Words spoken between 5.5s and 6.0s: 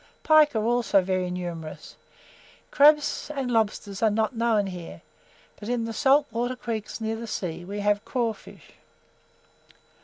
but in the